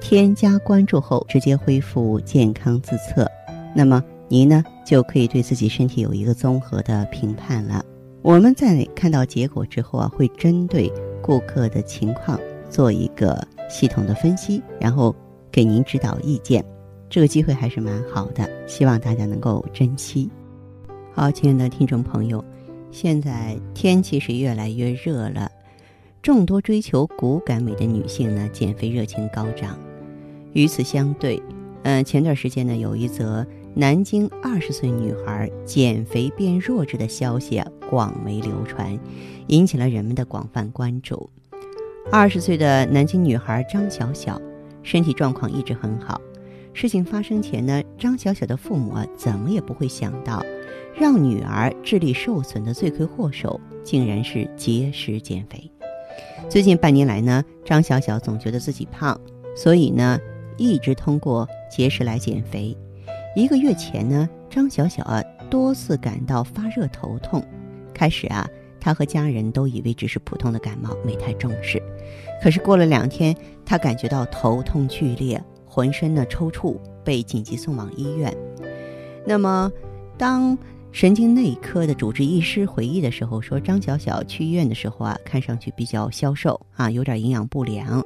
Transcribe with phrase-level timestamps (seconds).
[0.00, 3.30] 添加关注后，直接恢复健康自测，
[3.74, 7.84] 那么您呢就可以对自己身体有一个综合的评判了。
[8.22, 12.38] 我们在看到结果之后啊，会针对顾客的情况
[12.68, 15.14] 做一个系统的分析，然后
[15.50, 16.64] 给您指导意见。
[17.10, 20.28] 这个机会还是蛮好的，希望大家能够珍惜。
[21.14, 22.44] 好，亲爱的听众朋友，
[22.90, 25.50] 现在天气是越来越热了，
[26.20, 29.78] 众多追求骨感美的女性呢，减肥热情高涨。
[30.52, 31.42] 与此相对，
[31.82, 38.98] 嗯，前段时间呢，有一则南京二十岁女孩减肥变弱智的消息啊，广为流传，
[39.46, 41.30] 引起了人们的广泛关注。
[42.10, 44.40] 二十岁的南京女孩张小小，
[44.82, 46.20] 身体状况一直很好。
[46.72, 50.44] 事情发生前呢，张小小的父母啊，怎么也不会想到，
[50.94, 55.70] 让女儿智力受损的罪魁祸首，竟然是节食减肥。
[56.48, 59.20] 最近半年来呢，张小小总觉得自己胖，
[59.54, 60.18] 所以呢。
[60.58, 62.76] 一直通过节食来减肥。
[63.34, 67.42] 一个月前呢，张小小啊多次感到发热头痛。
[67.94, 68.46] 开始啊，
[68.80, 71.82] 她和家人都以为只是普通的感冒，没太重视。
[72.42, 73.34] 可是过了两天，
[73.64, 78.36] 她感觉到头痛剧烈，浑身呢抽搐，被紧急送往医院。
[79.24, 79.70] 那么，
[80.16, 80.56] 当
[80.90, 88.02] 神经内科的主治医师回忆的时候说，张小小去医院的时候啊，看上去比较消瘦啊，有点营养不良。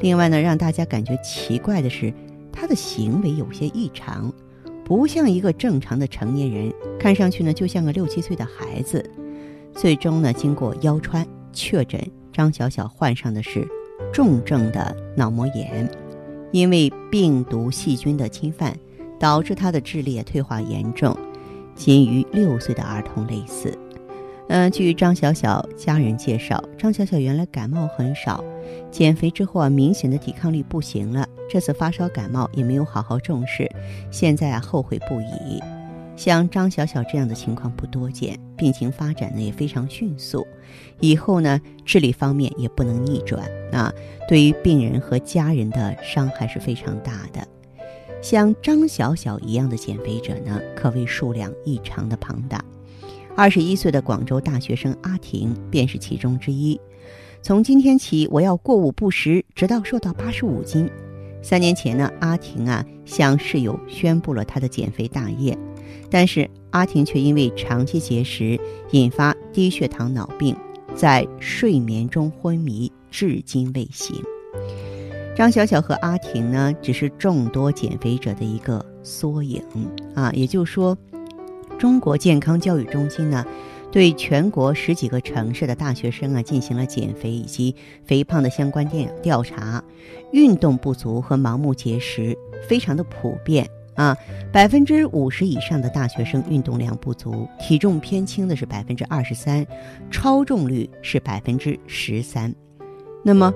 [0.00, 2.14] 另外呢，让大家感觉奇怪的是，
[2.52, 4.32] 他的行为有些异常，
[4.84, 9.10] 不像一个正常的成年人，看上去呢就像个六七岁的孩子。
[9.74, 12.00] 最终呢，经过腰穿确诊，
[12.32, 13.66] 张小小患上的是
[14.12, 15.90] 重症的脑膜炎，
[16.52, 18.74] 因为病毒细菌的侵犯，
[19.18, 21.16] 导致他的智力退化严重，
[21.80, 23.74] 仅与六岁的儿童类似。
[24.48, 28.44] 嗯，据张小小家人介绍，张小小原来感冒很少，
[28.90, 31.26] 减肥之后啊，明显的抵抗力不行了。
[31.48, 33.66] 这次发烧感冒也没有好好重视，
[34.10, 35.58] 现在啊后悔不已。
[36.16, 40.46] 像张小小这样的情况不多见，病情发展呢也非常迅速，
[40.98, 43.42] 以后呢智力方面也不能逆转
[43.72, 43.90] 啊，
[44.28, 47.40] 对于病人和家人的伤害是非常大的。
[48.22, 52.62] 像张小小一样的减肥者呢，可谓数量异常的庞大。
[53.36, 56.78] 二十一岁的广州大学生阿婷便是其中之一。
[57.42, 60.90] 从今天起，我要过午不食，直到瘦到八十五斤。
[61.42, 65.56] 三年前呢，阿婷啊向室友宣布了她的减肥大业，
[66.10, 68.60] 但是阿婷却因为长期节食
[68.90, 70.54] 引发低血糖脑病，
[70.94, 74.22] 在睡眠中昏迷，至今未醒。
[75.40, 79.64] 张小小和阿婷呢，只是众多减肥者的一个缩影
[80.14, 80.94] 啊，也就是说。
[81.78, 83.42] 中国健康教育中心呢，
[83.90, 87.74] 对全国十几个城市的大学生啊进行了减肥以及
[88.04, 89.82] 肥胖的相关调调查，
[90.30, 92.36] 运动不足和盲目节食
[92.68, 94.14] 非常的普遍啊，
[94.52, 99.66] 百分之五十以上的大学生运动量不足，体重偏轻的是百分之二十三，
[100.10, 102.54] 超重率是百分之十三，
[103.24, 103.50] 那么。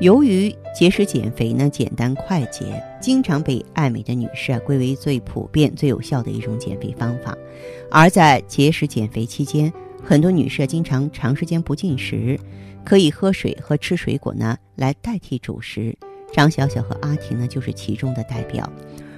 [0.00, 7.36] 由于节食减肥呢简单快捷，经常被爱美的女士啊归为最普遍、最有效的一种减肥方法。
[7.90, 9.70] 而在节食减肥期间，
[10.02, 12.40] 很多女士经常长时间不进食，
[12.82, 15.94] 可以喝水和吃水果呢来代替主食。
[16.32, 18.72] 张小小和阿婷呢就是其中的代表，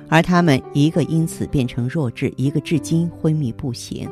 [0.09, 4.11] 而她们一个因此变成弱智，一个至今昏迷不醒。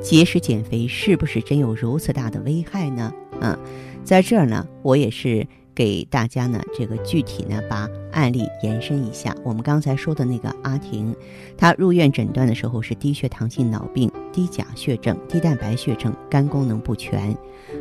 [0.00, 3.12] 节食减肥是不是真有如此大的危害呢？
[3.38, 3.58] 啊，
[4.02, 5.46] 在这儿呢，我也是。
[5.80, 9.34] 给大家呢，这个具体呢，把案例延伸一下。
[9.42, 11.16] 我们刚才说的那个阿婷，
[11.56, 17.34] 她入院诊断的时候是低血糖性脑病、低钾血症、低蛋白血症、肝功能不全，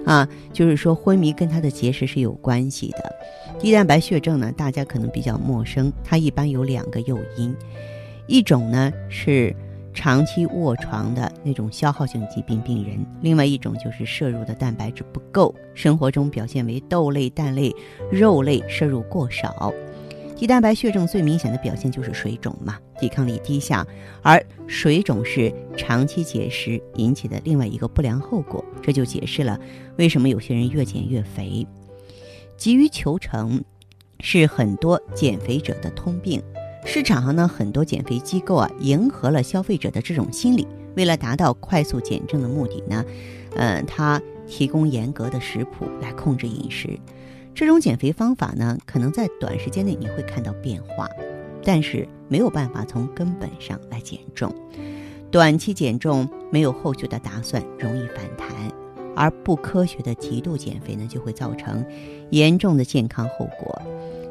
[0.06, 3.14] 啊，就是说昏迷跟她的结石是有关系的。
[3.60, 7.54] 低蛋白血症呢，大家可能比较陌生，它一般有两个诱因，
[8.28, 9.54] 一种呢是。
[9.94, 17.74] 长期卧床的那种消耗性疾病病人，另外一种就是摄入的蛋白质不够，生活中表现为豆类、蛋类、
[18.12, 19.74] 肉类摄入过少。
[20.36, 23.86] 低蛋白血症最明显的表现就是水肿嘛，抵抗力低下，
[24.22, 29.60] 而水肿是长期节食引起的另外一个不良后果，这就解释了
[29.98, 31.68] 为什么有些人越减越肥。
[32.58, 33.64] 急于求成。
[34.22, 36.44] 是很多减肥者的通病。
[36.86, 43.06] 市场上呢，很多减肥机构啊，迎合了消费者的这种心理，为了达到快速减重的目的呢，
[43.56, 46.98] 呃，它提供严格的食谱来控制饮食。
[47.54, 51.08] 这种减肥方法呢，可能在短时间内你会看到变化，
[51.64, 54.54] 但是没有办法从根本上来减重。
[55.30, 58.48] 短期减重没有后续的打算，容易反弹；
[59.16, 61.86] 而不科学的极度减肥呢，就会造成
[62.32, 63.82] 严重的健康后果。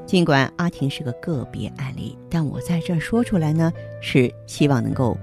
[0.09, 3.71] 尽管阿婷是个个别案例，但我在这儿说出来呢，
[4.01, 5.15] 是希望能够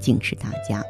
[0.00, 0.84] 警示大家。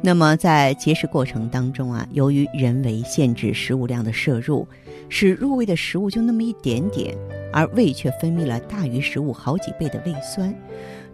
[0.00, 4.64] 那么在节食过程当中啊，由于人为限制食物量的摄入，
[5.08, 7.18] 使入胃的食物就那么一点点，
[7.52, 10.54] 而胃却分泌了大于食物好几倍的胃酸，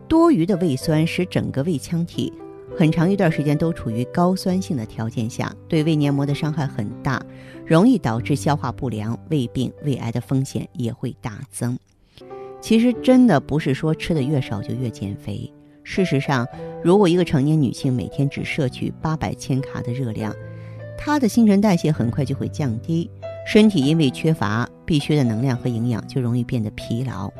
[0.07, 2.31] 多余的胃酸使整个胃腔体。
[2.76, 7.23] 很长一段时间都处于高酸性的条件下，对胃黏膜的伤害很大，
[7.65, 11.79] 容易导致消化不良、胃病、胃癌的风险也会大增。
[12.61, 15.53] 其实真的不是说吃的越少就越减肥。
[15.85, 16.47] 事实上，
[16.82, 20.35] 如果一个成年女性每天只摄取八百千卡的热量，
[20.99, 23.09] 她的新陈代谢很快就会降低，
[23.47, 27.31] 身体因为缺乏必需的能量和营养，就容易变得疲劳，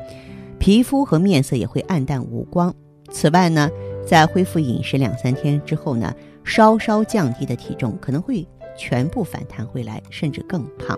[0.59, 2.73] 皮肤和面色也会暗淡无光。
[3.11, 3.69] 此外呢，
[4.05, 6.13] 在恢复饮食两三天之后呢，
[6.43, 8.47] 稍稍降低的体重可能会
[8.77, 10.97] 全部反弹回来，甚至更胖。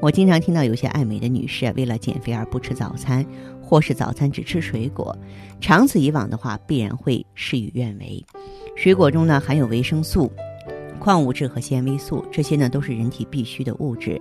[0.00, 3.24] 我经常听到有些爱美的女士，为了减肥而不吃早餐，
[3.62, 5.16] 或是早餐只吃水果，
[5.60, 8.24] 长此以往的话，必然会事与愿违。
[8.76, 10.30] 水果中呢含有维生素、
[11.00, 14.20] 矿物质和纤维素，这些呢都是人体必需的物质，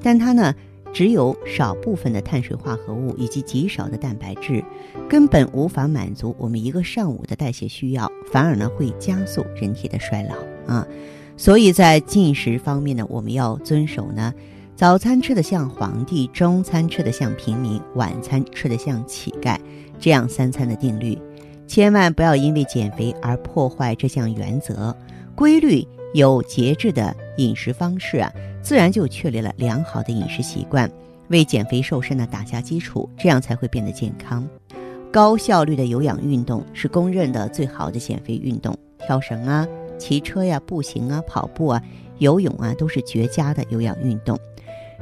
[0.00, 0.54] 但它呢。
[0.90, 4.64] 只有少部分的碳水化合物以及极少的蛋白质，
[5.08, 10.36] 根本无法满足我们一个上午的代谢需要，反而呢会加速人体的衰老
[10.72, 10.86] 啊。
[11.36, 14.34] 所以在进食方面呢，我们要遵守呢，
[14.76, 19.58] 早餐吃的像皇帝，中餐吃的像平民，晚餐吃的像乞丐，
[19.98, 21.16] 这样三餐的定律，
[21.66, 24.94] 千万不要因为减肥而破坏这项原则。
[25.34, 28.32] 规律有节制的饮食方式啊。
[28.60, 30.90] 自然就确立了良好的饮食习惯，
[31.28, 34.46] 为减肥瘦身呢打下基础，这样才会变得健康。
[35.10, 39.66] 高效率的有氧运动是公认的最好的减肥运动，跳绳啊、
[39.98, 41.82] 骑车呀、步行啊、跑步啊、
[42.18, 44.38] 游泳啊，都是绝佳的有氧运动。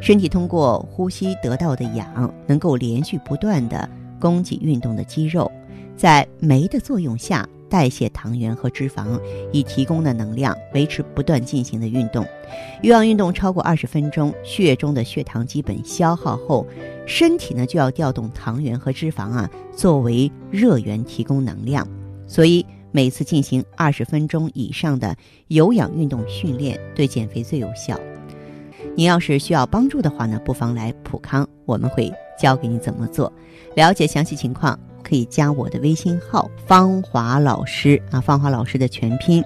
[0.00, 3.88] 身体通过呼吸得到的氧，能够连续不断的
[4.20, 5.50] 供给运动的肌肉，
[5.96, 7.48] 在酶的作用下。
[7.68, 9.20] 代谢糖原和脂肪，
[9.52, 12.24] 以提供的能量维持不断进行的运动。
[12.80, 16.64] 有氧运动超过二十分钟，血中的血糖基本消耗后，
[17.06, 21.86] 身体呢就要调动糖原和脂肪啊作为热源提供能量。
[22.26, 25.16] 所以每次进行二十分钟以上的
[25.48, 27.98] 有氧运动训练，对减肥最有效。
[28.94, 33.32] 你要是需要帮助的话呢，不妨来普康，我们会教给你怎么做。
[33.74, 34.78] 了解详细情况。
[35.08, 39.40] 可以加我的微信号“芳华老师”啊，芳华老师的全拼。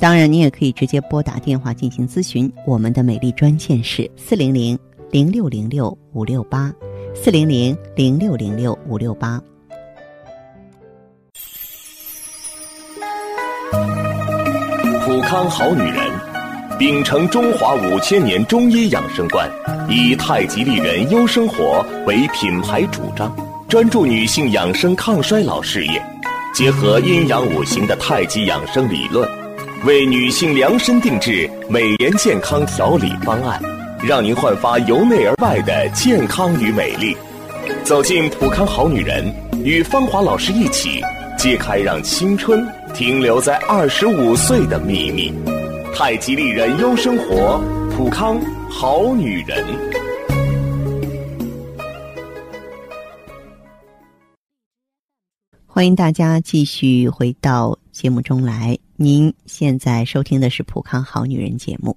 [0.00, 2.50] 当然，你也可以直接拨打电话进行咨询。
[2.66, 4.78] 我们的美丽专线是四零零
[5.12, 6.72] 零六零六五六八，
[7.14, 9.40] 四零零零六零六五六八。
[15.04, 16.10] 普康好女人，
[16.76, 19.48] 秉承中华五千年中医养生观，
[19.88, 23.34] 以太极丽人优生活为品牌主张。
[23.68, 26.02] 专注女性养生抗衰老事业，
[26.52, 29.28] 结合阴阳五行的太极养生理论，
[29.84, 33.60] 为女性量身定制美颜健康调理方案，
[34.06, 37.16] 让您焕发由内而外的健康与美丽。
[37.82, 39.34] 走进普康好女人，
[39.64, 41.00] 与芳华老师一起
[41.36, 45.34] 揭开让青春停留在二十五岁的秘密。
[45.92, 47.60] 太极丽人优生活，
[47.96, 49.64] 普康好女人。
[55.66, 58.78] 欢迎大家继续回到节目中来。
[58.96, 61.96] 您现在收听的是《普康好女人》节目。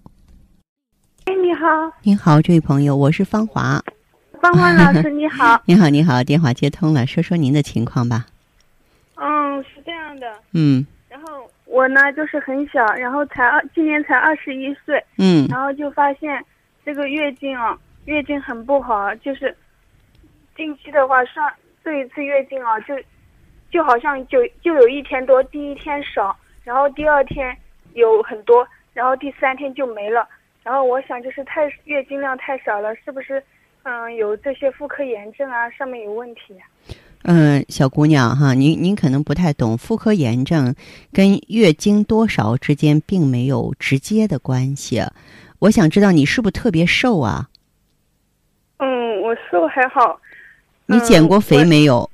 [1.61, 1.93] 好！
[2.01, 3.79] 你好，这位朋友，我是芳华。
[4.41, 5.61] 芳华老师， 你好。
[5.65, 8.25] 你好，你好，电话接通了，说说您的情况吧。
[9.13, 10.33] 嗯，是这样的。
[10.53, 10.83] 嗯。
[11.07, 15.05] 然后我呢，就是很小，然后才二，今年才二十一岁。
[15.19, 15.45] 嗯。
[15.51, 16.43] 然后就发现
[16.83, 19.55] 这个月经啊，月经很不好，就是
[20.57, 21.47] 近期的话上
[21.83, 22.95] 这一次月经啊，就
[23.69, 27.55] 就好像就就有一天多，第一天少，然后第二天
[27.93, 30.27] 有很多，然后第三天就没了。
[30.63, 33.41] 然后我想就是太月经量太少了，是不是
[33.83, 35.69] 嗯有这些妇科炎症啊？
[35.71, 36.55] 上面有问题？
[37.23, 40.73] 嗯，小姑娘哈，您您可能不太懂，妇科炎症
[41.13, 45.01] 跟月经多少之间并没有直接的关系。
[45.59, 47.47] 我想知道你是不是特别瘦啊？
[48.77, 50.19] 嗯，我瘦还好。
[50.87, 52.09] 你减过肥没有？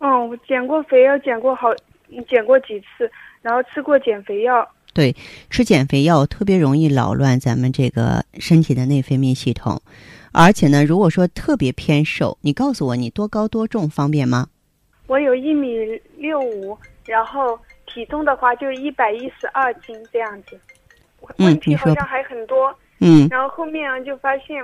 [0.00, 1.68] 嗯，我减过肥，要减过好，
[2.28, 3.08] 减过几次，
[3.40, 4.68] 然后吃过减肥药。
[4.94, 5.14] 对，
[5.50, 9.80] 吃减肥药特别容易扰乱咱们这个身体的内分泌系统。
[10.32, 14.48] 而且呢，如果说特别偏瘦，你告诉我你多高多重方便吗？
[15.06, 15.76] 我有一米
[16.16, 20.58] 六五，然后体重的话就一百一十二斤这样子。
[21.38, 22.74] 问题好像还很多。
[23.00, 23.28] 嗯。
[23.30, 24.56] 然后后面就发现，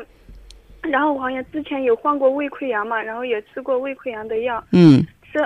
[0.81, 4.65] 然后我好像之前有患过胃溃疡嘛，然后也吃过胃溃疡的药。
[4.73, 5.07] 嗯。
[5.31, 5.39] 吃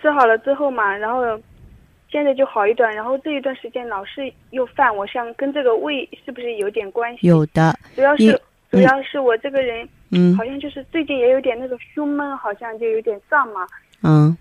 [0.00, 1.22] 吃好了之后嘛，然后
[2.12, 7.26] 现在就好一段，然后这一段时间老是又犯，我想跟这个胃是不是有点关系？
[7.26, 7.76] 有的。
[7.96, 8.40] 主要是。
[8.72, 13.66] 主要是我这个人，嗯，好像就是最近也有点那个胸闷，好像就有点胀嘛。
[14.02, 14.34] 嗯，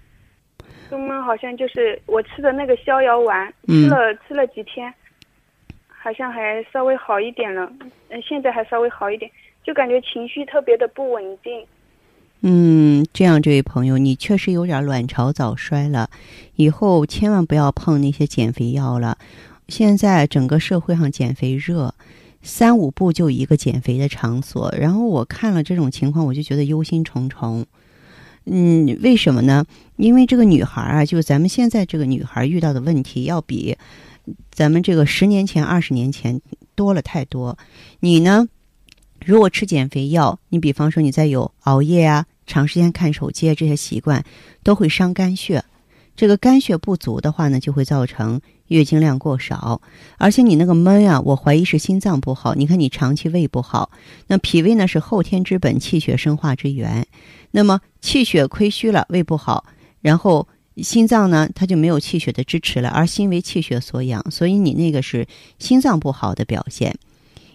[0.89, 4.93] 胸闷好像就是我吃的那个逍遥丸，吃了吃了几天，
[5.89, 7.69] 好像还稍微好一点了。
[8.07, 9.29] 嗯，现在还稍微好一点，
[9.65, 11.67] 就感觉情绪特别的不稳定。
[12.41, 16.09] 嗯，这样，这位朋友，你确实有点卵巢早衰了，
[16.55, 19.17] 以后千万不要碰那些减肥药了。
[19.67, 21.93] 现在整个社会上减肥热。
[22.43, 27.65] 三五步就一个减肥的场所，然后我看了这种情况，我就觉得忧心忡忡。
[28.45, 29.63] 嗯，为什么呢？
[29.97, 33.77] 因为这个女孩啊，就是咱们现在这个女孩遇到的问题，要比
[34.49, 36.41] 咱们这个十年前、二十年前
[36.73, 37.55] 多了太多。
[37.99, 38.47] 你呢，
[39.23, 44.23] 如果吃减肥药，你比方说你在有熬夜啊、长时间看手机啊这些习惯，
[44.63, 45.63] 都会伤肝血。
[46.15, 48.41] 这个肝血不足的话呢，就会造成。
[48.67, 49.81] 月经量过少，
[50.17, 52.55] 而且你那个闷啊，我怀疑是心脏不好。
[52.55, 53.91] 你看你长期胃不好，
[54.27, 57.05] 那脾胃呢是后天之本，气血生化之源。
[57.51, 59.65] 那么气血亏虚了，胃不好，
[59.99, 65.27] 然后心脏呢它就没有气血的支持了，而心为气血所养，所以你那个是
[65.59, 66.97] 心脏不好的表现。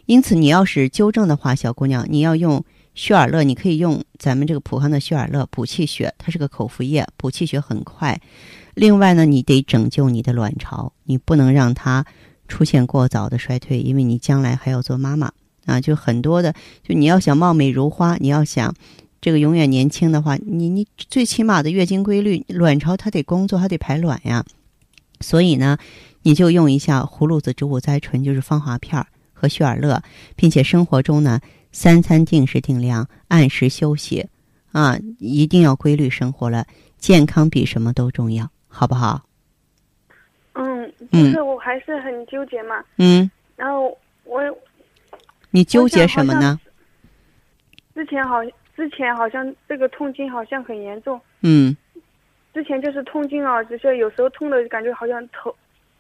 [0.05, 2.63] 因此，你要是纠正的话，小姑娘，你要用
[2.97, 8.19] 血尔乐，你可以用咱们这个普康的血尔乐补气血，它是个口服液，补气血很快。
[8.75, 12.05] 另外呢，你得拯救你的卵巢，你不能让它
[12.49, 15.31] 出现过早的衰退，因为你将来还要做妈妈
[15.67, 15.79] 啊。
[15.79, 18.75] 就很多的，就你要想貌美如花，你要想
[19.21, 24.43] 这个永远年轻的话，你你最起码的月经规律，卵巢它得工作，它得排卵呀。
[25.21, 25.77] 所以呢，
[26.23, 30.03] 你就用一下葫芦籽植物甾醇，就是芳华片和血尔乐，
[30.35, 31.41] 并且生活中呢，
[31.79, 34.27] 三餐定时定量，按时休息
[34.73, 36.65] 啊，一定要规律生活了，
[36.97, 38.51] 健康比什么都重要。
[38.67, 39.21] 好不好？
[40.55, 42.83] 嗯，就是我还是很纠结嘛。
[42.97, 43.31] 嗯。
[43.57, 44.41] 然后我，
[45.51, 46.59] 你纠结什么呢？
[47.95, 48.43] 之前好，
[48.75, 51.21] 之前好像这个痛经好像很严重。
[51.43, 51.77] 嗯。
[52.55, 55.55] 之前就是痛经啊，只是有时候痛的感觉好像头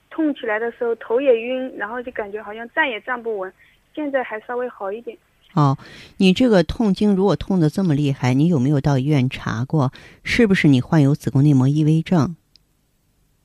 [0.08, 3.52] 痛起来的时候头也晕，然后就感觉好像站也站不稳。
[3.94, 5.14] 现在还稍微好一点。
[5.56, 5.78] 哦，
[6.18, 9.90] 你这个痛经如果痛的这么厉害，你有没有到医院查过？
[10.22, 12.36] 是不是你患有子宫内膜异位症？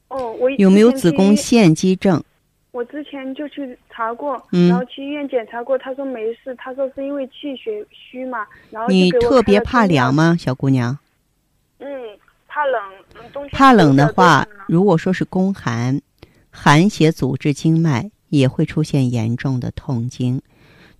[0.09, 2.21] 哦，我有没有子宫腺肌症？
[2.71, 8.45] 我之前就去查过，然后去医院检查过，他说没事，他说是因为气血虚嘛。
[8.69, 10.97] 然后你特别怕凉吗，小姑娘？
[11.79, 11.87] 嗯，
[12.47, 12.81] 怕冷，
[13.31, 16.01] 冬天怕冷的话，如果说是宫寒，
[16.49, 20.41] 寒邪阻滞经脉，也会出现严重的痛经。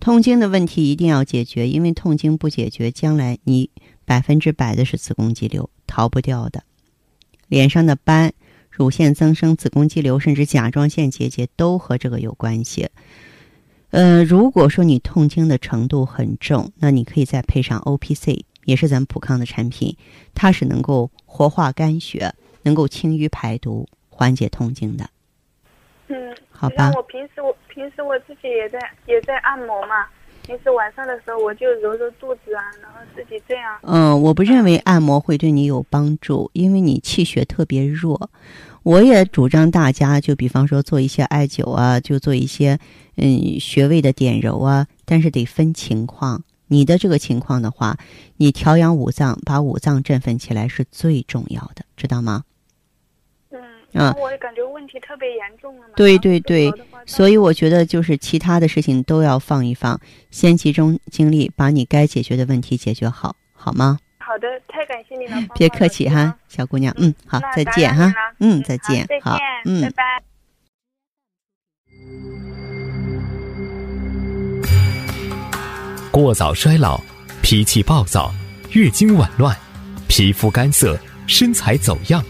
[0.02, 3.70] 痛经的问题一定要解决，因为痛经不解决，将来你
[4.04, 6.64] 百分之百的是子宫肌瘤，逃不掉的。
[7.46, 8.32] 脸上的斑。
[8.68, 12.88] 乳腺增生、子宫肌瘤，甚至甲状腺结节都和这个有关系。
[13.90, 19.94] 呃，如果说你痛经的程度很重，那你可以再配上 O P C，也是咱们普康的产品，
[20.34, 25.08] 它是能够活化肝血，能够清淤排毒、缓解痛经的。
[26.08, 26.90] 嗯，好吧。
[26.96, 30.06] 我平时我平时我自己也在也在按摩嘛。
[30.44, 33.78] 平时晚上的时候，我就揉揉肚子啊，然后自己这样。
[33.82, 38.28] 嗯，我不认为按摩会对你有帮助，因为你气血特别弱。
[38.82, 42.76] 我也主张大家，就比方说做一些艾灸啊，就做一些
[43.16, 46.42] 嗯穴位的点揉啊，但是得分情况。
[46.66, 47.96] 你的这个情况的话，
[48.36, 52.42] 你调养五脏，把五脏振奋起来是最重要的，知道吗？
[53.94, 55.92] 嗯，我也感觉问题特别严重了嘛。
[55.94, 56.72] 对对对，
[57.06, 63.98] 所以我觉得就是其他的事情都要放一放，先集中精力把你该解决的问题解决好，好吗？
[64.18, 64.38] 好。
[64.38, 65.36] 的，太感谢你了。
[65.54, 66.94] 别客气哈，小姑娘。
[66.96, 68.12] 嗯，好，再见哈。
[68.40, 69.06] 嗯，再见。
[69.20, 70.22] 好，嗯，拜拜。
[76.10, 77.00] 过早衰老，
[77.42, 78.32] 脾气暴躁，
[78.70, 79.56] 月经紊乱，
[80.08, 82.24] 皮肤干涩，身材走样，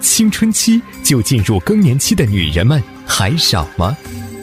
[0.00, 3.94] 青春期就进入更年期的女人们还少吗？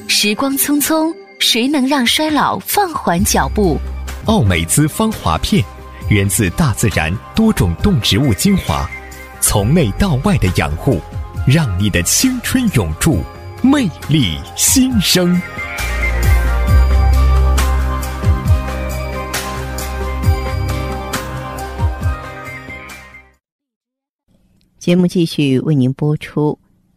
[0.10, 3.80] 时光匆匆，谁能让衰老放缓脚步？
[4.26, 5.64] 奥美姿芳华片，
[6.10, 8.88] 源自大自然多种动植物精华，
[9.40, 11.02] 从内到外的养护，
[11.48, 13.24] 让你的青春永驻，
[13.64, 15.42] 魅力新生。
[24.78, 26.60] 节目继续为您播出。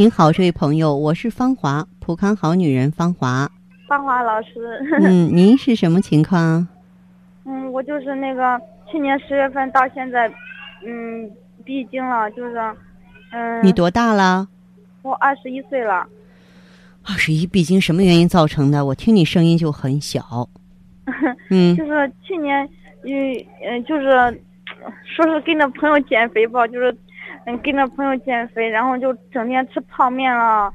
[0.00, 3.46] 您好，这位朋友，我是芳华，普康好女人芳华。
[3.86, 4.48] 芳华老师。
[4.98, 6.66] 嗯， 您是什么情况？
[7.44, 8.58] 嗯，我就是那个
[8.90, 10.26] 去年十月份到现在，
[10.86, 11.30] 嗯，
[11.66, 12.56] 闭经了，就是，
[13.32, 13.62] 嗯。
[13.62, 14.48] 你多大了？
[15.02, 16.06] 我二十一岁了。
[17.06, 18.86] 二十一闭经什么原因造成的？
[18.86, 20.48] 我听你声音就很小。
[21.50, 21.76] 嗯。
[21.76, 22.66] 就是去年，
[23.04, 23.12] 嗯
[23.68, 24.04] 嗯，就是
[25.04, 26.96] 说是跟着朋友减肥吧，就是。
[27.46, 30.70] 嗯，跟着朋友减肥，然后就整天吃泡面了、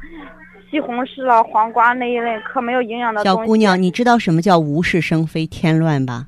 [0.70, 3.40] 西红柿了、黄瓜那一类可没有营养的东西。
[3.40, 6.26] 小姑娘，你知道什么叫无事生非、添乱吧？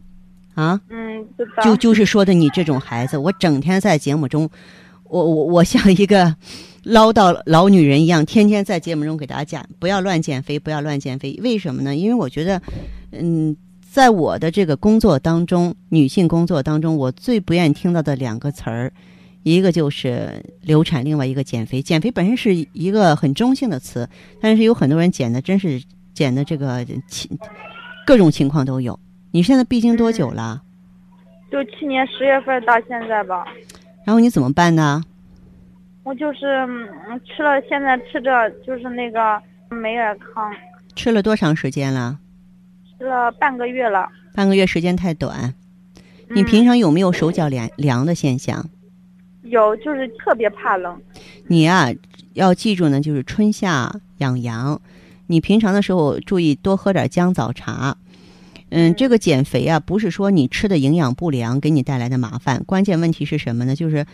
[0.56, 0.80] 啊？
[0.90, 1.64] 嗯，知道。
[1.64, 4.50] 就就是说的你这种孩子，我整天在节目中，
[5.04, 6.36] 我我我像一个
[6.84, 11.40] 唠叨老女人一样，天天在节目中给大家讲，不要乱减肥，不要乱减肥。
[11.44, 11.96] 为什么呢？
[11.96, 12.62] 因为我觉得，
[13.12, 18.94] 嗯，在我的这个工作当中，女性工作当中，我最不愿意听到的两个词儿。
[19.56, 21.82] 一个就是流产，另外一个减肥。
[21.82, 24.10] 减肥本身是一个很中性的词，
[24.42, 25.82] 但是有很多人减的真是
[26.14, 27.38] 减的这个情，
[28.06, 29.00] 各种情况都有。
[29.32, 30.62] 你现在闭经多久了？
[31.50, 33.46] 就去年十月份到现在吧。
[34.06, 35.02] 然后你怎么办呢？
[36.04, 36.40] 我就是
[37.26, 40.52] 吃了，现在吃着就是那个美尔康。
[40.96, 42.20] 吃了多长时间了？
[42.98, 44.10] 吃了半个月了。
[44.34, 45.54] 半个月时间太短。
[46.30, 48.70] 你平常有没有手脚凉凉的现象？
[49.50, 51.00] 有，就是特别怕冷。
[51.48, 51.94] 你呀，
[52.34, 54.80] 要记住呢，就是春夏养阳。
[55.28, 57.98] 你平常的时候注意多喝点姜枣茶。
[58.70, 63.76] 嗯，这个减肥啊，不是说你吃的营养不良给你带来的麻烦，关键问题是什么呢？
[63.76, 64.06] 就是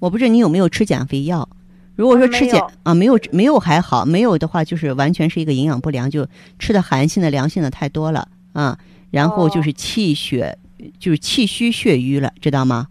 [0.00, 1.48] 我不知道你有没有吃减肥药。
[1.94, 6.26] 如果说吃减啊，没有没有还好，没有的话就是完全是一个营养不良，就
[6.58, 8.78] 吃的寒性的、凉性的太多了啊。
[9.10, 10.56] 然后就是气血，
[10.98, 12.86] 就是气虚血瘀了，知道吗？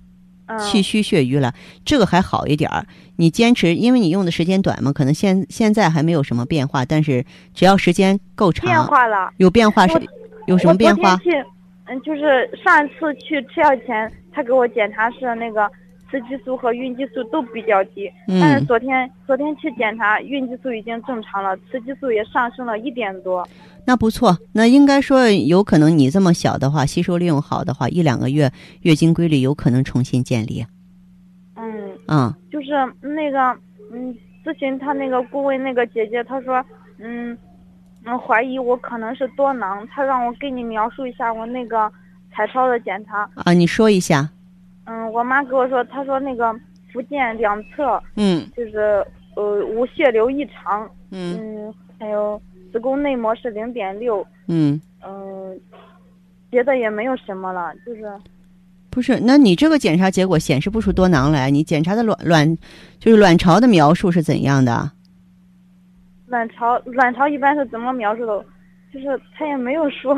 [0.57, 1.53] 气虚血瘀了，
[1.85, 2.85] 这个还好一点儿。
[3.17, 6.85] 你坚持，因为你用的时间短嘛，可能现现在还没有什么变化。
[6.85, 10.01] 但是只要时间够长，变化了，有变化是
[10.47, 11.19] 有什么变化？
[11.85, 15.69] 嗯，就是上一次去吃药前，他给我检查是那个
[16.11, 18.11] 雌激素和孕激素都比较低。
[18.27, 18.39] 嗯。
[18.39, 23.47] 但是昨天昨天去检查，孕激素已经正常了，雌激素也上升了一点多。
[23.85, 30.65] 那不错，那应该说有可能你这么小的话，吸收利用好的话，一两个月月经规律有可能重新建立。
[31.55, 32.67] 嗯嗯，就是
[33.01, 33.39] 那个
[33.91, 36.63] 嗯，咨询他那个顾问那个姐姐，她说
[36.99, 37.35] 嗯
[38.05, 41.91] 嗯，怀疑我可能是多囊，她让我给你描述一下我那个
[42.31, 43.29] 彩超的检查。
[43.35, 44.29] 啊，你说一下。
[44.89, 46.53] 嗯，我妈跟我说，她说那个
[46.91, 52.41] 福建两侧，嗯，就是呃无血流异常，嗯，还有。
[52.71, 55.59] 子宫内膜是零点六，嗯嗯，
[56.51, 58.07] 别的也没有什么了，就是，
[58.91, 59.19] 不是？
[59.21, 62.57] 那你这个检查结果显示不出多囊来，你检查的卵卵，
[62.99, 64.91] 就是卵巢的描述是怎样的？
[66.27, 68.45] 卵巢卵巢一般是怎么描述的？
[68.93, 70.13] 就是他也没有说，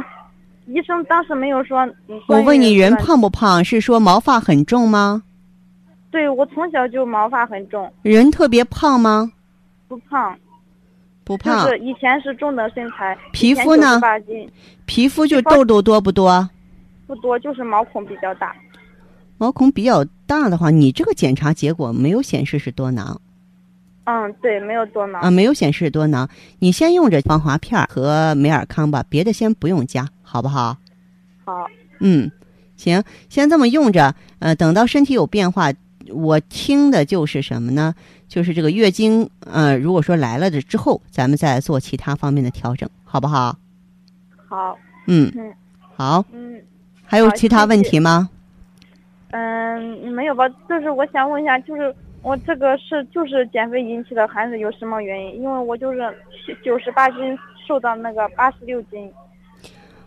[0.67, 1.87] 医生当时没有说。
[2.27, 3.63] 我问你，人胖不胖？
[3.63, 5.23] 是说毛发很重吗？
[6.11, 7.91] 对，我从小就毛发很重。
[8.01, 9.31] 人特别胖吗？
[9.87, 10.37] 不胖。
[11.23, 13.17] 不胖，就是以前是中等身材。
[13.31, 14.01] 皮肤呢？
[14.85, 16.49] 皮肤就痘痘多不多？
[17.07, 18.55] 不多，就是毛孔比较大。
[19.37, 23.19] 毛孔比较大的话，你这个检查结果没有显示是多囊。
[24.05, 25.21] 嗯，对，没有多囊。
[25.21, 26.27] 啊，没有显示多囊。
[26.59, 30.77] 你先用着防滑片和美尔康吧，别的先不用加，好不好？
[31.43, 31.67] 好。
[31.99, 32.31] 嗯，
[32.77, 34.15] 行，先这么用着。
[34.39, 35.73] 呃，等到身体有变化。
[36.13, 37.93] 我听的就是什么呢？
[38.29, 43.57] 就是这个月经，呃，如果说来了的之后，咱们再做其他方面的调整，好不好？
[44.47, 45.53] 好，嗯嗯，
[45.95, 46.61] 好，嗯
[47.03, 48.29] 还有其他问题吗？
[49.31, 50.47] 嗯，没有吧？
[50.69, 55.41] 就是我想问一下，就是我这个是就是减肥引起的，还是有什么原因？
[55.41, 55.99] 因为我就是
[56.63, 59.11] 九十八斤，瘦到那个八十六斤。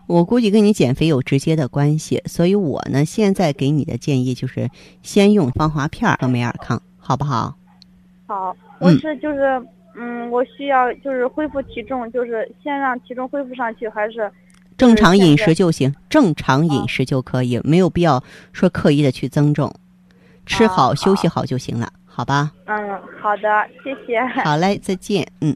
[0.07, 4.69] 我估计跟你减肥有直接的关系，所以我呢现在给你的建议就是
[5.01, 7.55] 先用芳华片儿和美尔康，好不好？
[8.27, 9.61] 好，我嗯是就是
[9.95, 14.31] 嗯，我需要就是恢复体重，就是先让体重恢复上去，还是
[14.77, 19.73] 正常饮食就行，正常饮食就可以，没有必要说刻意的去增重，
[20.45, 22.51] 吃好休息好就行了，好吧？
[22.65, 24.19] 嗯，好的，谢谢。
[24.43, 25.55] 好嘞，再见，嗯。